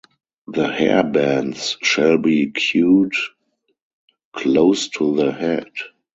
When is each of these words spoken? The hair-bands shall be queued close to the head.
The 0.47 0.67
hair-bands 0.67 1.77
shall 1.83 2.17
be 2.17 2.47
queued 2.49 3.13
close 4.33 4.87
to 4.87 5.15
the 5.15 5.31
head. 5.31 5.69